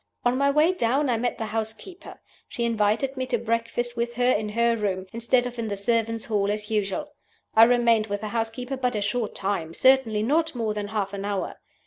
On 0.25 0.35
my 0.35 0.49
way 0.49 0.71
down 0.73 1.11
I 1.11 1.17
met 1.17 1.37
the 1.37 1.45
housekeeper. 1.45 2.19
She 2.47 2.63
invited 2.65 3.15
me 3.15 3.27
to 3.27 3.37
breakfast 3.37 3.95
with 3.95 4.15
her 4.15 4.31
in 4.31 4.49
her 4.49 4.75
room, 4.75 5.05
instead 5.13 5.45
of 5.45 5.59
in 5.59 5.67
the 5.67 5.77
servants' 5.77 6.25
hall 6.25 6.49
as 6.49 6.71
usual. 6.71 7.11
I 7.55 7.65
remained 7.65 8.07
with 8.07 8.21
the 8.21 8.29
housekeeper 8.29 8.77
but 8.77 8.95
a 8.95 9.01
short 9.01 9.35
time 9.35 9.75
certainly 9.75 10.23
not 10.23 10.55
more 10.55 10.73
than 10.73 10.87
half 10.87 11.13
an 11.13 11.23
hour. 11.23 11.57